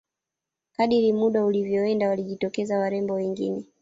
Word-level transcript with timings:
kadiri 0.75 1.13
muda 1.13 1.45
ulivyoenda 1.45 2.09
walijitokeza 2.09 2.77
warembo 2.79 3.13
wengine 3.13 3.63